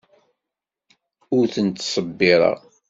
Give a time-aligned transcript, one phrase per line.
[1.35, 2.57] Ur ten-ttṣebbireɣ.